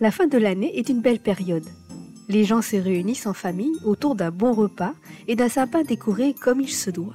La 0.00 0.10
fin 0.10 0.26
de 0.26 0.38
l'année 0.38 0.78
est 0.78 0.88
une 0.88 1.02
belle 1.02 1.20
période. 1.20 1.66
Les 2.30 2.44
gens 2.44 2.62
se 2.62 2.76
réunissent 2.76 3.26
en 3.26 3.34
famille 3.34 3.76
autour 3.84 4.14
d'un 4.14 4.30
bon 4.30 4.52
repas 4.52 4.94
et 5.28 5.36
d'un 5.36 5.50
sapin 5.50 5.82
décoré 5.82 6.34
comme 6.34 6.62
il 6.62 6.70
se 6.70 6.88
doit. 6.88 7.14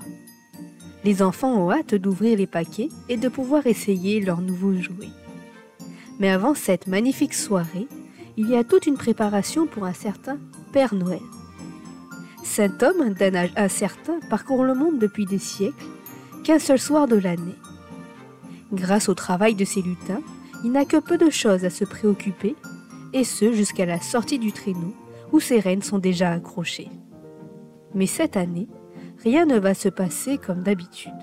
Les 1.04 1.24
enfants 1.24 1.56
ont 1.56 1.72
hâte 1.72 1.96
d'ouvrir 1.96 2.38
les 2.38 2.46
paquets 2.46 2.90
et 3.10 3.18
de 3.18 3.28
pouvoir 3.28 3.66
essayer 3.66 4.22
leurs 4.22 4.42
nouveaux 4.42 4.76
jouets. 4.76 5.10
Mais 6.20 6.30
avant 6.30 6.54
cette 6.54 6.86
magnifique 6.86 7.34
soirée, 7.34 7.88
il 8.38 8.50
y 8.50 8.56
a 8.56 8.64
toute 8.64 8.86
une 8.86 8.98
préparation 8.98 9.66
pour 9.66 9.86
un 9.86 9.94
certain 9.94 10.38
Père 10.72 10.94
Noël. 10.94 11.22
Cet 12.44 12.84
homme 12.84 13.14
d'un 13.14 13.34
âge 13.34 13.54
incertain 13.56 14.20
parcourt 14.30 14.64
le 14.64 14.76
monde 14.76 15.00
depuis 15.00 15.26
des 15.26 15.40
siècles, 15.40 15.86
qu'un 16.44 16.60
seul 16.60 16.80
soir 16.80 17.08
de 17.08 17.16
l'année. 17.16 17.56
Grâce 18.72 19.10
au 19.10 19.16
travail 19.16 19.56
de 19.56 19.66
ses 19.66 19.82
lutins, 19.82 20.22
il 20.64 20.72
n'a 20.72 20.86
que 20.86 20.98
peu 20.98 21.18
de 21.18 21.30
choses 21.30 21.66
à 21.66 21.70
se 21.70 21.86
préoccuper, 21.86 22.56
et 23.16 23.24
ce 23.24 23.54
jusqu'à 23.54 23.86
la 23.86 24.02
sortie 24.02 24.40
du 24.40 24.52
traîneau, 24.52 24.94
où 25.32 25.40
ses 25.40 25.60
rênes 25.60 25.82
sont 25.82 26.00
déjà 26.00 26.32
accrochées. 26.32 26.90
Mais 27.94 28.08
cette 28.08 28.36
année, 28.36 28.68
rien 29.24 29.46
ne 29.46 29.58
va 29.58 29.74
se 29.74 29.88
passer 29.88 30.38
comme 30.38 30.64
d'habitude. 30.64 31.14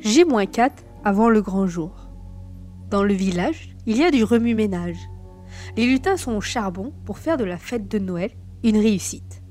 J-4 0.00 0.70
avant 1.04 1.28
le 1.28 1.40
grand 1.42 1.68
jour. 1.68 2.10
Dans 2.90 3.04
le 3.04 3.14
village, 3.14 3.74
il 3.86 3.96
y 3.96 4.02
a 4.02 4.10
du 4.10 4.24
remue-ménage. 4.24 4.98
Les 5.76 5.86
lutins 5.86 6.16
sont 6.16 6.32
au 6.32 6.40
charbon 6.40 6.92
pour 7.04 7.18
faire 7.18 7.36
de 7.36 7.44
la 7.44 7.56
fête 7.56 7.88
de 7.88 8.00
Noël 8.00 8.32
une 8.64 8.78
réussite. 8.78 9.42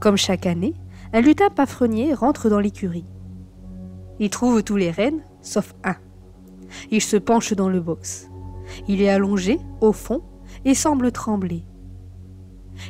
Comme 0.00 0.16
chaque 0.16 0.46
année, 0.46 0.74
un 1.12 1.20
lutin 1.20 1.50
pafrenier 1.50 2.14
rentre 2.14 2.48
dans 2.48 2.60
l'écurie. 2.60 3.06
Il 4.20 4.30
trouve 4.30 4.62
tous 4.62 4.76
les 4.76 4.90
rennes, 4.90 5.22
sauf 5.42 5.74
un. 5.84 5.96
Il 6.90 7.02
se 7.02 7.18
penche 7.18 7.52
dans 7.52 7.68
le 7.68 7.80
box. 7.80 8.31
Il 8.88 9.02
est 9.02 9.08
allongé, 9.08 9.58
au 9.80 9.92
fond, 9.92 10.22
et 10.64 10.74
semble 10.74 11.12
trembler. 11.12 11.64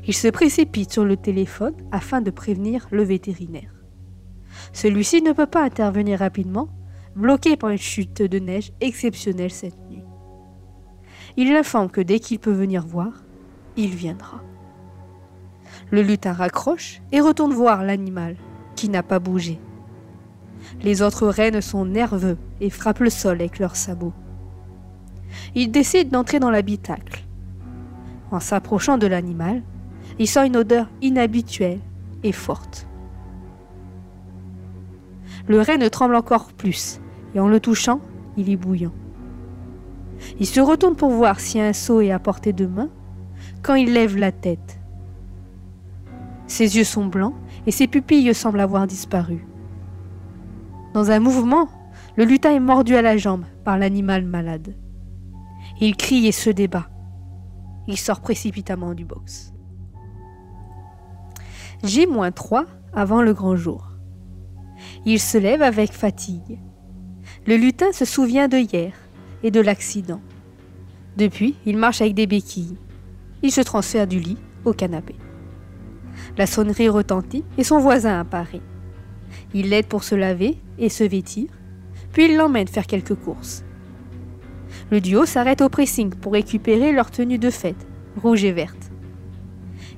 Il 0.07 0.15
se 0.15 0.29
précipite 0.29 0.93
sur 0.93 1.05
le 1.05 1.17
téléphone 1.17 1.75
afin 1.91 2.21
de 2.21 2.31
prévenir 2.31 2.87
le 2.91 3.03
vétérinaire. 3.03 3.75
Celui-ci 4.73 5.23
ne 5.23 5.33
peut 5.33 5.47
pas 5.47 5.65
intervenir 5.65 6.21
rapidement, 6.21 6.69
bloqué 7.17 7.57
par 7.57 7.71
une 7.71 7.79
chute 7.79 8.23
de 8.23 8.39
neige 8.39 8.73
exceptionnelle 8.81 9.51
cette 9.51 9.79
nuit. 9.91 10.05
Il 11.37 11.53
l'informe 11.53 11.91
que 11.91 12.01
dès 12.01 12.21
qu'il 12.21 12.39
peut 12.39 12.53
venir 12.53 12.87
voir, 12.87 13.25
il 13.77 13.91
viendra. 13.91 14.43
Le 15.91 16.03
lutin 16.03 16.33
raccroche 16.33 17.01
et 17.11 17.21
retourne 17.21 17.53
voir 17.53 17.83
l'animal, 17.83 18.37
qui 18.77 18.89
n'a 18.89 19.03
pas 19.03 19.19
bougé. 19.19 19.59
Les 20.83 21.03
autres 21.03 21.27
rennes 21.27 21.61
sont 21.61 21.85
nerveux 21.85 22.39
et 22.61 22.71
frappent 22.71 23.01
le 23.01 23.11
sol 23.11 23.41
avec 23.41 23.59
leurs 23.59 23.77
sabots. 23.77 24.13
Il 25.55 25.71
décide 25.71 26.11
d'entrer 26.11 26.41
dans 26.41 26.51
l'habitacle. 26.51 27.25
En 28.31 28.41
s'approchant 28.41 28.99
de 28.99 29.07
l'animal, 29.07 29.63
il 30.19 30.27
sent 30.27 30.47
une 30.47 30.57
odeur 30.57 30.89
inhabituelle 31.01 31.81
et 32.23 32.33
forte. 32.33 32.87
Le 35.49 35.61
renne 35.61 35.89
tremble 35.91 36.15
encore 36.15 36.53
plus, 36.53 37.01
et 37.35 37.41
en 37.41 37.49
le 37.49 37.61
touchant, 37.61 38.01
il 38.37 38.51
est 38.51 38.57
bouillant. 38.57 38.93
Il 40.39 40.47
se 40.47 40.61
retourne 40.61 40.97
pour 40.97 41.11
voir 41.11 41.41
si 41.41 41.61
un 41.61 41.73
seau 41.73 42.01
est 42.01 42.13
à 42.13 42.19
portée 42.19 42.53
de 42.53 42.67
main, 42.67 42.89
quand 43.63 43.75
il 43.75 43.93
lève 43.93 44.17
la 44.17 44.33
tête. 44.33 44.79
Ses 46.47 46.77
yeux 46.77 46.85
sont 46.85 47.07
blancs 47.07 47.35
et 47.67 47.71
ses 47.71 47.87
pupilles 47.87 48.35
semblent 48.35 48.61
avoir 48.61 48.87
disparu. 48.87 49.47
Dans 50.95 51.11
un 51.11 51.21
mouvement, 51.21 51.69
le 52.17 52.25
lutin 52.25 52.53
est 52.53 52.61
mordu 52.61 52.95
à 52.95 53.03
la 53.03 53.17
jambe 53.17 53.45
par 53.65 53.79
l'animal 53.79 54.25
malade. 54.25 54.75
Il 55.85 55.97
crie 55.97 56.29
et 56.29 56.33
se 56.33 56.49
débat. 56.49 56.87
Il 57.89 57.99
sort 57.99 58.21
précipitamment 58.21 58.95
du 58.95 59.05
box. 59.05 59.53
J-3 61.83 62.67
avant 62.95 63.21
le 63.21 63.35
grand 63.35 63.57
jour. 63.57 63.89
Il 65.07 65.19
se 65.19 65.39
lève 65.39 65.61
avec 65.61 65.91
fatigue. 65.91 66.61
Le 67.49 67.57
lutin 67.57 67.91
se 67.91 68.05
souvient 68.05 68.47
de 68.47 68.59
hier 68.59 68.93
et 69.43 69.51
de 69.51 69.61
l'accident. 69.61 70.21
Depuis, 71.17 71.57
il 71.67 71.77
marche 71.77 72.01
avec 72.01 72.15
des 72.15 72.29
béquilles. 72.29 72.79
Il 73.43 73.51
se 73.51 73.61
transfère 73.61 74.07
du 74.07 74.21
lit 74.21 74.39
au 74.65 74.73
canapé. 74.73 75.17
La 76.39 76.47
sonnerie 76.47 76.91
retentit 76.91 77.43
et 77.59 77.65
son 77.65 77.81
voisin 77.81 78.21
apparaît. 78.21 78.63
Il 79.53 79.71
l'aide 79.71 79.89
pour 79.89 80.05
se 80.05 80.15
laver 80.15 80.61
et 80.79 80.89
se 80.89 81.03
vêtir, 81.03 81.49
puis 82.13 82.27
il 82.27 82.37
l'emmène 82.37 82.69
faire 82.69 82.87
quelques 82.87 83.17
courses. 83.17 83.65
Le 84.91 85.01
duo 85.01 85.25
s'arrête 85.27 85.63
au 85.63 85.69
pressing 85.69 86.11
pour 86.11 86.33
récupérer 86.33 86.93
leur 86.93 87.11
tenue 87.11 87.39
de 87.39 87.51
fête, 87.51 87.87
rouge 88.23 88.45
et 88.45 88.53
verte. 88.53 88.91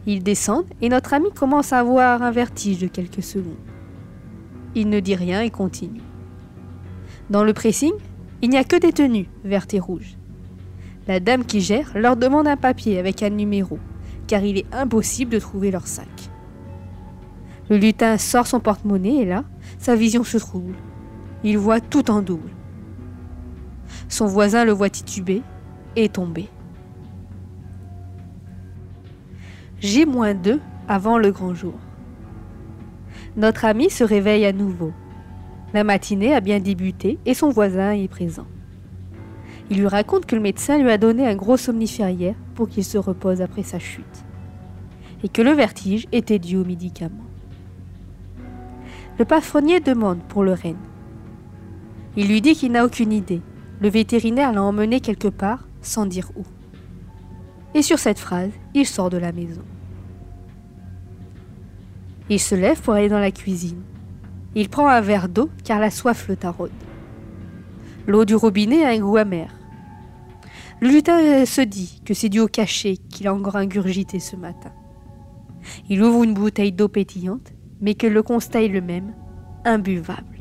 Ils 0.06 0.22
descendent 0.22 0.68
et 0.80 0.88
notre 0.88 1.14
ami 1.14 1.30
commence 1.32 1.72
à 1.72 1.78
avoir 1.78 2.22
un 2.22 2.30
vertige 2.30 2.78
de 2.78 2.86
quelques 2.86 3.22
secondes. 3.22 3.54
Il 4.74 4.88
ne 4.88 5.00
dit 5.00 5.14
rien 5.14 5.40
et 5.40 5.50
continue. 5.50 6.02
Dans 7.30 7.44
le 7.44 7.54
pressing, 7.54 7.94
il 8.42 8.50
n'y 8.50 8.58
a 8.58 8.64
que 8.64 8.76
des 8.76 8.92
tenues 8.92 9.28
vertes 9.44 9.74
et 9.74 9.80
rouges. 9.80 10.16
La 11.06 11.20
dame 11.20 11.44
qui 11.44 11.60
gère 11.60 11.92
leur 11.94 12.16
demande 12.16 12.48
un 12.48 12.56
papier 12.56 12.98
avec 12.98 13.22
un 13.22 13.30
numéro 13.30 13.78
car 14.26 14.42
il 14.42 14.58
est 14.58 14.74
impossible 14.74 15.32
de 15.32 15.38
trouver 15.38 15.70
leur 15.70 15.86
sac. 15.86 16.08
Le 17.70 17.76
lutin 17.76 18.18
sort 18.18 18.46
son 18.46 18.60
porte-monnaie 18.60 19.22
et 19.22 19.24
là, 19.24 19.44
sa 19.78 19.96
vision 19.96 20.24
se 20.24 20.38
trouble. 20.38 20.74
Il 21.42 21.58
voit 21.58 21.80
tout 21.80 22.10
en 22.10 22.22
double. 22.22 22.50
Son 24.08 24.26
voisin 24.26 24.64
le 24.64 24.72
voit 24.72 24.90
tituber 24.90 25.42
et 25.96 26.08
tomber. 26.08 26.48
J-2 29.80 30.60
avant 30.88 31.18
le 31.18 31.30
grand 31.30 31.54
jour. 31.54 31.74
Notre 33.36 33.64
ami 33.64 33.90
se 33.90 34.04
réveille 34.04 34.44
à 34.44 34.52
nouveau. 34.52 34.92
La 35.72 35.84
matinée 35.84 36.34
a 36.34 36.40
bien 36.40 36.60
débuté 36.60 37.18
et 37.26 37.34
son 37.34 37.50
voisin 37.50 37.92
est 37.92 38.08
présent. 38.08 38.46
Il 39.70 39.78
lui 39.78 39.86
raconte 39.86 40.26
que 40.26 40.36
le 40.36 40.42
médecin 40.42 40.78
lui 40.78 40.90
a 40.90 40.98
donné 40.98 41.26
un 41.26 41.34
gros 41.34 41.56
somnifère 41.56 42.10
hier 42.10 42.34
pour 42.54 42.68
qu'il 42.68 42.84
se 42.84 42.98
repose 42.98 43.40
après 43.40 43.62
sa 43.62 43.78
chute, 43.78 44.24
et 45.22 45.28
que 45.28 45.42
le 45.42 45.52
vertige 45.52 46.06
était 46.12 46.38
dû 46.38 46.56
aux 46.56 46.64
médicaments. 46.64 47.24
Le 49.18 49.24
patronnier 49.24 49.80
demande 49.80 50.22
pour 50.28 50.44
le 50.44 50.52
renne. 50.52 50.76
Il 52.16 52.28
lui 52.28 52.40
dit 52.40 52.54
qu'il 52.54 52.72
n'a 52.72 52.84
aucune 52.84 53.12
idée. 53.12 53.40
Le 53.80 53.88
vétérinaire 53.88 54.52
l'a 54.52 54.62
emmené 54.62 55.00
quelque 55.00 55.28
part 55.28 55.66
sans 55.82 56.06
dire 56.06 56.30
où. 56.36 56.44
Et 57.74 57.82
sur 57.82 57.98
cette 57.98 58.18
phrase, 58.18 58.52
il 58.72 58.86
sort 58.86 59.10
de 59.10 59.16
la 59.16 59.32
maison. 59.32 59.62
Il 62.30 62.40
se 62.40 62.54
lève 62.54 62.80
pour 62.80 62.94
aller 62.94 63.08
dans 63.08 63.18
la 63.18 63.32
cuisine. 63.32 63.82
Il 64.54 64.68
prend 64.68 64.86
un 64.86 65.00
verre 65.00 65.28
d'eau 65.28 65.50
car 65.64 65.80
la 65.80 65.90
soif 65.90 66.28
le 66.28 66.36
taraude. 66.36 66.70
L'eau 68.06 68.24
du 68.24 68.34
robinet 68.34 68.84
a 68.84 68.90
un 68.90 69.00
goût 69.00 69.16
amer. 69.16 69.52
Le 70.80 70.88
lutin 70.88 71.44
se 71.44 71.60
dit 71.60 72.00
que 72.04 72.14
c'est 72.14 72.28
dû 72.28 72.40
au 72.40 72.48
cachet 72.48 72.96
qu'il 72.96 73.26
a 73.26 73.34
encore 73.34 73.56
ingurgité 73.56 74.20
ce 74.20 74.36
matin. 74.36 74.72
Il 75.88 76.02
ouvre 76.02 76.22
une 76.22 76.34
bouteille 76.34 76.72
d'eau 76.72 76.88
pétillante, 76.88 77.52
mais 77.80 77.94
que 77.94 78.06
le 78.06 78.22
constat 78.22 78.62
est 78.62 78.68
le 78.68 78.80
même, 78.80 79.14
imbuvable. 79.64 80.33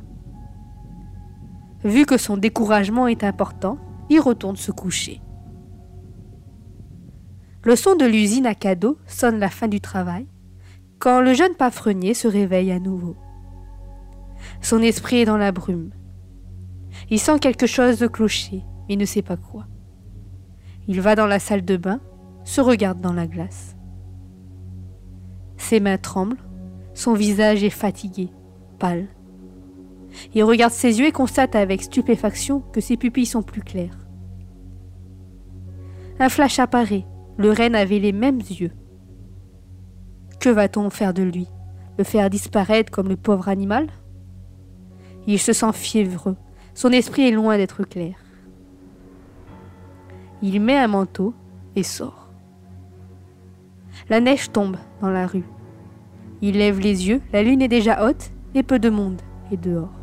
Vu 1.83 2.05
que 2.05 2.17
son 2.17 2.37
découragement 2.37 3.07
est 3.07 3.23
important, 3.23 3.77
il 4.09 4.19
retourne 4.19 4.55
se 4.55 4.71
coucher. 4.71 5.21
Le 7.63 7.75
son 7.75 7.95
de 7.95 8.05
l'usine 8.05 8.45
à 8.45 8.55
cadeaux 8.55 8.97
sonne 9.07 9.39
la 9.39 9.49
fin 9.49 9.67
du 9.67 9.81
travail, 9.81 10.27
quand 10.99 11.21
le 11.21 11.33
jeune 11.33 11.55
pafrenier 11.55 12.13
se 12.13 12.27
réveille 12.27 12.71
à 12.71 12.79
nouveau. 12.79 13.15
Son 14.61 14.81
esprit 14.81 15.17
est 15.17 15.25
dans 15.25 15.37
la 15.37 15.51
brume. 15.51 15.91
Il 17.09 17.19
sent 17.19 17.39
quelque 17.39 17.67
chose 17.67 17.99
de 17.99 18.07
clocher, 18.07 18.63
mais 18.87 18.95
ne 18.95 19.05
sait 19.05 19.21
pas 19.21 19.37
quoi. 19.37 19.67
Il 20.87 21.01
va 21.01 21.15
dans 21.15 21.27
la 21.27 21.39
salle 21.39 21.65
de 21.65 21.77
bain, 21.77 21.99
se 22.43 22.61
regarde 22.61 23.01
dans 23.01 23.13
la 23.13 23.27
glace. 23.27 23.75
Ses 25.57 25.79
mains 25.79 25.97
tremblent, 25.97 26.43
son 26.93 27.13
visage 27.13 27.63
est 27.63 27.69
fatigué, 27.69 28.29
pâle. 28.79 29.07
Il 30.33 30.43
regarde 30.43 30.73
ses 30.73 30.99
yeux 30.99 31.07
et 31.07 31.11
constate 31.11 31.55
avec 31.55 31.83
stupéfaction 31.83 32.61
que 32.71 32.81
ses 32.81 32.97
pupilles 32.97 33.25
sont 33.25 33.43
plus 33.43 33.61
claires. 33.61 33.97
Un 36.19 36.29
flash 36.29 36.59
apparaît, 36.59 37.05
le 37.37 37.51
renne 37.51 37.75
avait 37.75 37.99
les 37.99 38.11
mêmes 38.11 38.39
yeux. 38.39 38.71
Que 40.39 40.49
va-t-on 40.49 40.89
faire 40.89 41.13
de 41.13 41.23
lui? 41.23 41.47
Le 41.97 42.03
faire 42.03 42.29
disparaître 42.29 42.91
comme 42.91 43.09
le 43.09 43.17
pauvre 43.17 43.49
animal? 43.49 43.87
Il 45.25 45.39
se 45.39 45.53
sent 45.53 45.73
fiévreux, 45.73 46.35
son 46.73 46.91
esprit 46.91 47.27
est 47.27 47.31
loin 47.31 47.57
d'être 47.57 47.83
clair. 47.83 48.15
Il 50.41 50.59
met 50.59 50.77
un 50.77 50.87
manteau 50.87 51.33
et 51.75 51.83
sort. 51.83 52.29
La 54.09 54.19
neige 54.19 54.51
tombe 54.51 54.77
dans 55.01 55.09
la 55.09 55.27
rue. 55.27 55.45
Il 56.41 56.57
lève 56.57 56.79
les 56.79 57.07
yeux, 57.07 57.21
la 57.31 57.41
lune 57.41 57.61
est 57.61 57.69
déjà 57.69 58.05
haute 58.05 58.31
et 58.53 58.63
peu 58.63 58.79
de 58.79 58.89
monde 58.89 59.21
est 59.51 59.57
dehors. 59.57 60.02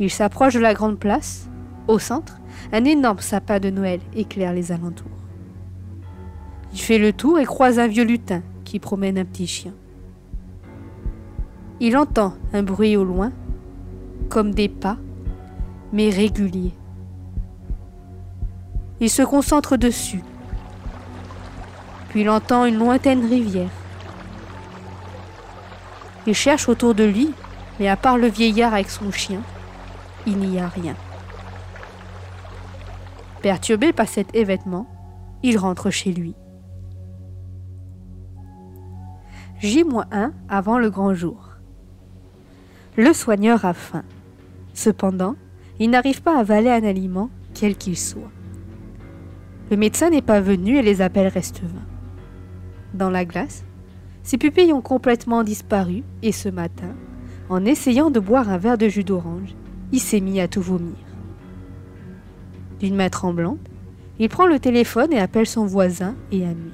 Il 0.00 0.10
s'approche 0.10 0.54
de 0.54 0.60
la 0.60 0.74
grande 0.74 0.98
place. 0.98 1.48
Au 1.88 1.98
centre, 1.98 2.38
Un 2.72 2.84
énorme 2.84 3.18
sapin 3.18 3.58
de 3.58 3.70
Noël 3.70 4.00
éclaire 4.14 4.52
les 4.52 4.72
alentours. 4.72 5.06
Il 6.72 6.80
fait 6.80 6.98
le 6.98 7.12
tour 7.12 7.38
et 7.38 7.44
croise 7.44 7.78
un 7.78 7.86
vieux 7.86 8.04
lutin 8.04 8.42
qui 8.64 8.78
promène 8.78 9.18
un 9.18 9.24
petit 9.24 9.46
chien. 9.46 9.72
Il 11.80 11.96
entend 11.96 12.34
un 12.52 12.62
bruit 12.62 12.96
au 12.96 13.04
loin, 13.04 13.32
comme 14.28 14.54
des 14.54 14.68
pas, 14.68 14.96
mais 15.92 16.08
réguliers. 16.10 16.72
Il 19.00 19.10
se 19.10 19.22
concentre 19.22 19.76
dessus. 19.76 20.22
Puis 22.08 22.20
il 22.20 22.30
entend 22.30 22.64
une 22.64 22.78
lointaine 22.78 23.28
rivière. 23.28 23.70
Il 26.26 26.34
cherche 26.34 26.68
autour 26.68 26.94
de 26.94 27.04
lui, 27.04 27.32
mais 27.80 27.88
à 27.88 27.96
part 27.96 28.16
le 28.16 28.28
vieillard 28.28 28.74
avec 28.74 28.88
son 28.88 29.10
chien, 29.10 29.42
il 30.26 30.38
n'y 30.38 30.58
a 30.58 30.68
rien. 30.68 30.94
Perturbé 33.42 33.92
par 33.92 34.08
cet 34.08 34.34
événement, 34.34 34.86
il 35.42 35.58
rentre 35.58 35.90
chez 35.90 36.12
lui. 36.12 36.34
J-1 39.60 40.32
avant 40.48 40.78
le 40.78 40.90
grand 40.90 41.14
jour. 41.14 41.50
Le 42.96 43.12
soigneur 43.12 43.64
a 43.64 43.74
faim. 43.74 44.04
Cependant, 44.74 45.36
il 45.78 45.90
n'arrive 45.90 46.22
pas 46.22 46.36
à 46.36 46.40
avaler 46.40 46.70
un 46.70 46.84
aliment, 46.84 47.30
quel 47.54 47.76
qu'il 47.76 47.98
soit. 47.98 48.30
Le 49.70 49.76
médecin 49.76 50.10
n'est 50.10 50.22
pas 50.22 50.40
venu 50.40 50.76
et 50.76 50.82
les 50.82 51.00
appels 51.00 51.28
restent 51.28 51.62
vains. 51.62 51.86
Dans 52.94 53.10
la 53.10 53.24
glace, 53.24 53.64
ses 54.22 54.38
pupilles 54.38 54.72
ont 54.72 54.82
complètement 54.82 55.42
disparu 55.42 56.02
et 56.22 56.32
ce 56.32 56.48
matin, 56.48 56.94
en 57.48 57.64
essayant 57.64 58.10
de 58.10 58.20
boire 58.20 58.50
un 58.50 58.58
verre 58.58 58.78
de 58.78 58.88
jus 58.88 59.04
d'orange, 59.04 59.54
il 59.92 60.00
s'est 60.00 60.20
mis 60.20 60.40
à 60.40 60.48
tout 60.48 60.62
vomir. 60.62 60.96
D'une 62.80 62.96
main 62.96 63.10
tremblante, 63.10 63.60
il 64.18 64.28
prend 64.28 64.46
le 64.46 64.58
téléphone 64.58 65.12
et 65.12 65.20
appelle 65.20 65.46
son 65.46 65.66
voisin 65.66 66.16
et 66.32 66.44
ami. 66.44 66.72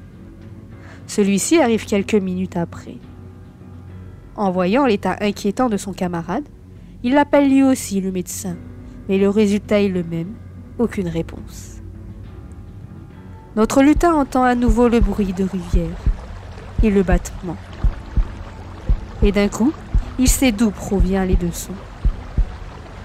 Celui-ci 1.06 1.61
arrive 1.61 1.85
quelques 1.85 2.15
minutes 2.15 2.56
après. 2.56 2.97
En 4.37 4.50
voyant 4.50 4.87
l'état 4.87 5.17
inquiétant 5.20 5.69
de 5.69 5.76
son 5.76 5.93
camarade, 5.93 6.49
il 7.03 7.17
appelle 7.17 7.49
lui 7.49 7.62
aussi 7.62 8.00
le 8.00 8.12
médecin, 8.12 8.56
mais 9.09 9.19
le 9.19 9.29
résultat 9.29 9.81
est 9.81 9.88
le 9.88 10.05
même, 10.05 10.35
aucune 10.79 11.09
réponse. 11.09 11.76
Notre 13.56 13.82
lutin 13.82 14.15
entend 14.15 14.44
à 14.44 14.55
nouveau 14.55 14.88
le 14.88 15.00
bruit 15.00 15.32
de 15.32 15.44
rivière 15.44 15.97
et 16.82 16.91
le 16.91 17.03
battement. 17.03 17.56
Et 19.23 19.32
d'un 19.32 19.49
coup, 19.49 19.73
il 20.19 20.29
sait 20.29 20.53
d'où 20.53 20.70
provient 20.70 21.25
les 21.25 21.37
deux 21.37 21.50
sons. 21.50 21.73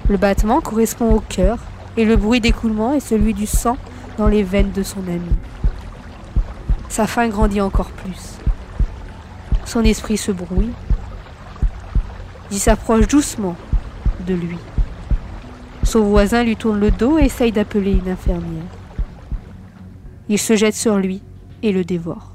Le 0.10 0.18
battement 0.18 0.60
correspond 0.60 1.14
au 1.14 1.22
cœur 1.22 1.60
et 1.96 2.04
le 2.04 2.18
bruit 2.18 2.42
d'écoulement 2.42 2.94
est 2.94 3.00
celui 3.00 3.34
du 3.34 3.46
sang 3.46 3.78
dans 4.18 4.28
les 4.28 4.44
veines 4.44 4.72
de 4.72 4.84
son 4.84 5.00
ami. 5.08 5.32
Sa 6.90 7.08
faim 7.08 7.30
grandit 7.30 7.62
encore 7.62 7.90
plus. 7.92 8.38
Son 9.66 9.82
esprit 9.84 10.18
se 10.18 10.32
brouille. 10.32 10.74
Il 12.52 12.60
s'approche 12.60 13.08
doucement 13.08 13.56
de 14.28 14.34
lui. 14.34 14.58
Son 15.84 16.02
voisin 16.02 16.44
lui 16.44 16.56
tourne 16.56 16.80
le 16.80 16.92
dos 16.92 17.18
et 17.18 17.24
essaye 17.24 17.52
d'appeler 17.52 17.94
une 17.94 18.10
infirmière. 18.10 18.64
Il 20.28 20.38
se 20.38 20.56
jette 20.56 20.76
sur 20.76 20.98
lui 20.98 21.22
et 21.62 21.72
le 21.72 21.86
dévore. 21.86 22.34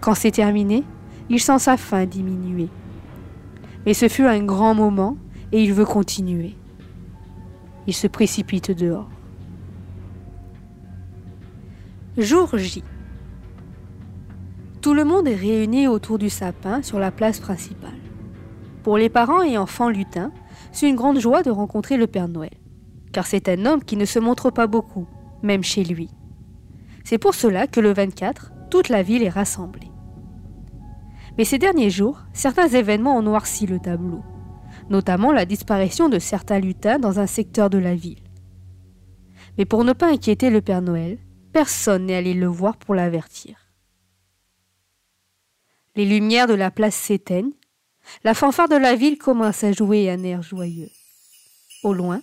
Quand 0.00 0.14
c'est 0.14 0.30
terminé, 0.32 0.84
il 1.28 1.40
sent 1.40 1.60
sa 1.60 1.76
faim 1.76 2.04
diminuer. 2.04 2.68
Mais 3.86 3.94
ce 3.94 4.08
fut 4.08 4.26
un 4.26 4.42
grand 4.42 4.74
moment 4.74 5.16
et 5.52 5.62
il 5.62 5.72
veut 5.72 5.84
continuer. 5.84 6.56
Il 7.86 7.94
se 7.94 8.06
précipite 8.06 8.70
dehors. 8.70 9.08
Jour 12.18 12.56
J. 12.58 12.84
Tout 14.80 14.94
le 14.94 15.04
monde 15.04 15.28
est 15.28 15.34
réuni 15.34 15.88
autour 15.88 16.18
du 16.18 16.30
sapin 16.30 16.82
sur 16.82 16.98
la 16.98 17.10
place 17.10 17.40
principale. 17.40 17.98
Pour 18.82 18.96
les 18.96 19.08
parents 19.08 19.42
et 19.42 19.58
enfants 19.58 19.90
lutins, 19.90 20.32
c'est 20.72 20.88
une 20.88 20.96
grande 20.96 21.18
joie 21.18 21.42
de 21.42 21.50
rencontrer 21.50 21.96
le 21.96 22.06
Père 22.06 22.28
Noël, 22.28 22.54
car 23.12 23.26
c'est 23.26 23.48
un 23.48 23.66
homme 23.66 23.84
qui 23.84 23.96
ne 23.96 24.04
se 24.04 24.18
montre 24.18 24.50
pas 24.50 24.66
beaucoup, 24.66 25.06
même 25.42 25.62
chez 25.62 25.84
lui. 25.84 26.08
C'est 27.04 27.18
pour 27.18 27.34
cela 27.34 27.66
que 27.66 27.80
le 27.80 27.92
24, 27.92 28.52
toute 28.70 28.88
la 28.88 29.02
ville 29.02 29.22
est 29.22 29.28
rassemblée. 29.28 29.90
Mais 31.36 31.44
ces 31.44 31.58
derniers 31.58 31.90
jours, 31.90 32.22
certains 32.32 32.68
événements 32.68 33.16
ont 33.16 33.22
noirci 33.22 33.66
le 33.66 33.78
tableau, 33.78 34.22
notamment 34.90 35.32
la 35.32 35.46
disparition 35.46 36.08
de 36.08 36.18
certains 36.18 36.58
lutins 36.58 36.98
dans 36.98 37.18
un 37.18 37.26
secteur 37.26 37.70
de 37.70 37.78
la 37.78 37.94
ville. 37.94 38.22
Mais 39.56 39.64
pour 39.64 39.84
ne 39.84 39.92
pas 39.92 40.08
inquiéter 40.08 40.50
le 40.50 40.60
Père 40.60 40.82
Noël, 40.82 41.18
personne 41.52 42.06
n'est 42.06 42.16
allé 42.16 42.34
le 42.34 42.46
voir 42.46 42.76
pour 42.76 42.94
l'avertir. 42.94 43.56
Les 45.96 46.04
lumières 46.04 46.46
de 46.46 46.54
la 46.54 46.70
place 46.70 46.94
s'éteignent, 46.94 47.54
la 48.24 48.34
fanfare 48.34 48.68
de 48.68 48.76
la 48.76 48.94
ville 48.94 49.18
commence 49.18 49.64
à 49.64 49.72
jouer 49.72 50.10
un 50.10 50.22
air 50.22 50.42
joyeux. 50.42 50.90
Au 51.82 51.94
loin, 51.94 52.20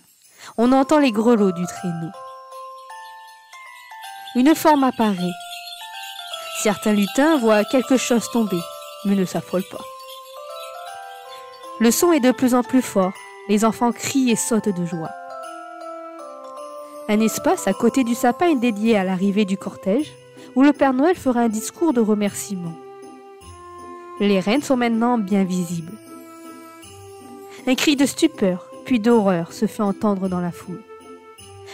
on 0.56 0.70
entend 0.72 1.00
les 1.00 1.12
grelots 1.12 1.52
du 1.52 1.64
traîneau 1.64 2.10
une 4.34 4.54
forme 4.54 4.84
apparaît. 4.84 5.34
Certains 6.62 6.92
lutins 6.92 7.38
voient 7.38 7.64
quelque 7.64 7.96
chose 7.96 8.30
tomber, 8.30 8.60
mais 9.04 9.16
ne 9.16 9.24
s'affolent 9.24 9.68
pas. 9.68 9.84
Le 11.80 11.92
son 11.92 12.12
est 12.12 12.20
de 12.20 12.32
plus 12.32 12.54
en 12.54 12.64
plus 12.64 12.82
fort, 12.82 13.12
les 13.48 13.64
enfants 13.64 13.92
crient 13.92 14.30
et 14.30 14.36
sautent 14.36 14.68
de 14.68 14.84
joie. 14.84 15.10
Un 17.08 17.20
espace 17.20 17.68
à 17.68 17.72
côté 17.72 18.02
du 18.02 18.14
sapin 18.14 18.48
est 18.48 18.60
dédié 18.60 18.96
à 18.96 19.04
l'arrivée 19.04 19.44
du 19.44 19.56
cortège, 19.56 20.12
où 20.56 20.62
le 20.62 20.72
Père 20.72 20.92
Noël 20.92 21.14
fera 21.14 21.40
un 21.40 21.48
discours 21.48 21.92
de 21.92 22.00
remerciement. 22.00 22.74
Les 24.18 24.40
reines 24.40 24.62
sont 24.62 24.76
maintenant 24.76 25.18
bien 25.18 25.44
visibles. 25.44 25.92
Un 27.68 27.76
cri 27.76 27.94
de 27.94 28.06
stupeur, 28.06 28.68
puis 28.84 28.98
d'horreur 28.98 29.52
se 29.52 29.66
fait 29.66 29.82
entendre 29.82 30.28
dans 30.28 30.40
la 30.40 30.50
foule. 30.50 30.82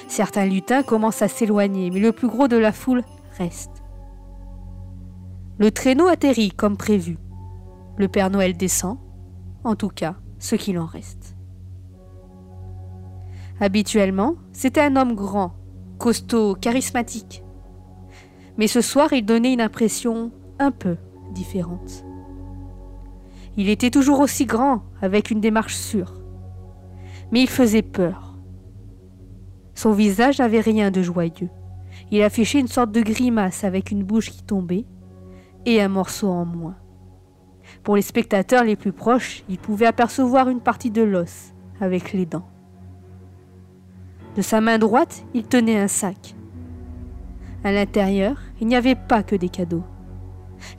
Certains 0.08 0.44
lutins 0.44 0.82
commencent 0.82 1.22
à 1.22 1.28
s'éloigner, 1.28 1.90
mais 1.90 2.00
le 2.00 2.12
plus 2.12 2.28
gros 2.28 2.46
de 2.46 2.56
la 2.56 2.72
foule 2.72 3.02
reste. 3.38 3.82
Le 5.58 5.70
traîneau 5.70 6.08
atterrit 6.08 6.50
comme 6.50 6.76
prévu. 6.76 7.16
Le 7.96 8.08
Père 8.08 8.28
Noël 8.28 8.56
descend, 8.56 8.98
en 9.64 9.74
tout 9.74 9.88
cas 9.88 10.16
ce 10.38 10.56
qu'il 10.56 10.78
en 10.78 10.86
reste. 10.86 11.36
Habituellement, 13.60 14.34
c'était 14.52 14.80
un 14.80 14.96
homme 14.96 15.14
grand, 15.14 15.54
costaud, 15.98 16.54
charismatique. 16.54 17.42
Mais 18.58 18.66
ce 18.66 18.80
soir, 18.80 19.12
il 19.12 19.24
donnait 19.24 19.52
une 19.52 19.60
impression 19.60 20.32
un 20.58 20.70
peu 20.70 20.96
différente. 21.32 22.04
Il 23.56 23.68
était 23.68 23.90
toujours 23.90 24.20
aussi 24.20 24.46
grand, 24.46 24.82
avec 25.00 25.30
une 25.30 25.40
démarche 25.40 25.74
sûre. 25.76 26.20
Mais 27.32 27.40
il 27.40 27.48
faisait 27.48 27.82
peur. 27.82 28.36
Son 29.74 29.92
visage 29.92 30.38
n'avait 30.38 30.60
rien 30.60 30.90
de 30.90 31.02
joyeux. 31.02 31.50
Il 32.10 32.22
affichait 32.22 32.60
une 32.60 32.68
sorte 32.68 32.92
de 32.92 33.00
grimace 33.00 33.64
avec 33.64 33.90
une 33.90 34.04
bouche 34.04 34.30
qui 34.30 34.42
tombait 34.42 34.86
et 35.66 35.80
un 35.80 35.88
morceau 35.88 36.28
en 36.28 36.44
moins. 36.44 36.76
Pour 37.84 37.96
les 37.96 38.02
spectateurs 38.02 38.64
les 38.64 38.76
plus 38.76 38.92
proches, 38.92 39.44
ils 39.50 39.58
pouvaient 39.58 39.86
apercevoir 39.86 40.48
une 40.48 40.60
partie 40.60 40.90
de 40.90 41.02
l'os 41.02 41.52
avec 41.80 42.14
les 42.14 42.24
dents. 42.24 42.48
De 44.36 44.42
sa 44.42 44.62
main 44.62 44.78
droite, 44.78 45.24
il 45.34 45.44
tenait 45.44 45.78
un 45.78 45.86
sac. 45.86 46.34
À 47.62 47.72
l'intérieur, 47.72 48.40
il 48.60 48.68
n'y 48.68 48.74
avait 48.74 48.94
pas 48.94 49.22
que 49.22 49.36
des 49.36 49.50
cadeaux. 49.50 49.84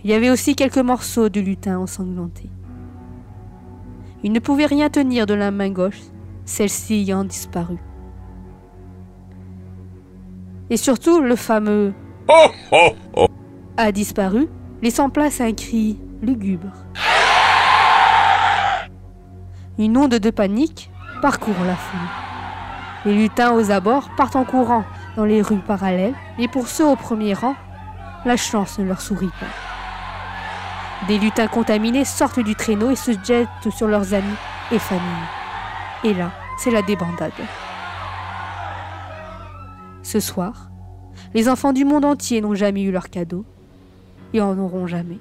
Il 0.03 0.09
y 0.09 0.13
avait 0.13 0.31
aussi 0.31 0.55
quelques 0.55 0.79
morceaux 0.79 1.29
de 1.29 1.39
lutin 1.39 1.77
ensanglanté. 1.77 2.49
Il 4.23 4.31
ne 4.31 4.39
pouvait 4.39 4.65
rien 4.65 4.89
tenir 4.89 5.27
de 5.27 5.35
la 5.35 5.51
main 5.51 5.69
gauche, 5.69 6.01
celle-ci 6.43 6.95
ayant 6.95 7.23
disparu. 7.23 7.77
Et 10.71 10.77
surtout, 10.77 11.21
le 11.21 11.35
fameux 11.35 11.93
a 13.77 13.91
disparu, 13.91 14.47
laissant 14.81 15.11
place 15.11 15.39
à 15.39 15.45
un 15.45 15.53
cri 15.53 15.99
lugubre. 16.23 16.84
Une 19.77 19.97
onde 19.97 20.15
de 20.15 20.29
panique 20.29 20.89
parcourt 21.21 21.53
la 21.65 21.75
foule. 21.75 21.99
Les 23.05 23.13
lutins 23.13 23.51
aux 23.51 23.71
abords 23.71 24.09
partent 24.15 24.37
en 24.37 24.45
courant 24.45 24.85
dans 25.17 25.25
les 25.25 25.41
rues 25.41 25.57
parallèles, 25.57 26.15
et 26.39 26.47
pour 26.47 26.67
ceux 26.67 26.85
au 26.85 26.95
premier 26.95 27.33
rang, 27.33 27.55
la 28.23 28.37
chance 28.37 28.79
ne 28.79 28.85
leur 28.85 29.01
sourit 29.01 29.31
pas. 29.39 31.07
Des 31.07 31.17
lutins 31.17 31.47
contaminés 31.47 32.05
sortent 32.05 32.39
du 32.39 32.55
traîneau 32.55 32.89
et 32.89 32.95
se 32.95 33.11
jettent 33.23 33.69
sur 33.69 33.87
leurs 33.87 34.13
amis 34.13 34.37
et 34.71 34.79
familles. 34.79 35.03
Et 36.05 36.13
là, 36.13 36.31
c'est 36.57 36.71
la 36.71 36.81
débandade. 36.81 37.33
Ce 40.03 40.21
soir, 40.21 40.69
les 41.33 41.49
enfants 41.49 41.73
du 41.73 41.83
monde 41.83 42.05
entier 42.05 42.39
n'ont 42.39 42.55
jamais 42.55 42.83
eu 42.83 42.91
leur 42.91 43.09
cadeau 43.09 43.45
et 44.33 44.39
en 44.39 44.57
auront 44.57 44.87
jamais. 44.87 45.19